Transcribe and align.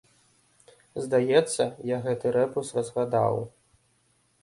Здаецца, 1.03 1.63
я 1.91 2.01
гэты 2.09 2.35
рэбус 2.39 2.67
разгадаў. 2.81 3.35